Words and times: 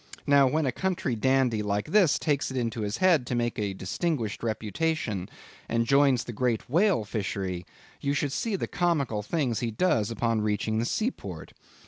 Now 0.25 0.47
when 0.47 0.65
a 0.65 0.71
country 0.71 1.15
dandy 1.15 1.61
like 1.61 1.91
this 1.91 2.17
takes 2.17 2.49
it 2.49 2.57
into 2.57 2.81
his 2.81 2.97
head 2.97 3.27
to 3.27 3.35
make 3.35 3.59
a 3.59 3.75
distinguished 3.75 4.41
reputation, 4.41 5.29
and 5.69 5.85
joins 5.85 6.23
the 6.23 6.33
great 6.33 6.67
whale 6.67 7.05
fishery, 7.05 7.67
you 7.99 8.15
should 8.15 8.31
see 8.33 8.55
the 8.55 8.65
comical 8.67 9.21
things 9.21 9.59
he 9.59 9.69
does 9.69 10.09
upon 10.09 10.41
reaching 10.41 10.79
the 10.79 10.85
seaport. 10.85 11.53